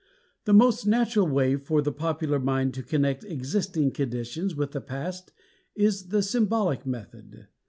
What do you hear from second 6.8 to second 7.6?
method.